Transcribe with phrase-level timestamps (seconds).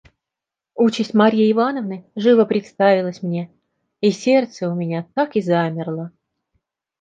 [0.73, 3.51] Участь Марьи Ивановны живо представилась мне,
[3.99, 6.11] и сердце у меня так и замерло.